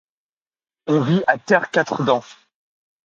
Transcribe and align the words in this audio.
On 0.87 1.01
vit 1.01 1.21
à 1.27 1.37
terre 1.37 1.69
quatre 1.69 2.01
dents. 2.03 2.23